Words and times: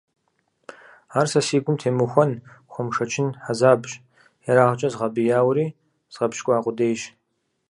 Ар 1.19 1.27
сэ 1.31 1.39
си 1.47 1.57
гум 1.63 1.75
темыхуэн, 1.81 2.31
хуэмышэчын 2.71 3.27
хьэзабщ, 3.45 3.91
ерагъкӀэ 4.49 4.89
згъэбэяури 4.93 5.65
згъэпщкӀуа 6.13 6.63
къудейщ. 6.63 7.01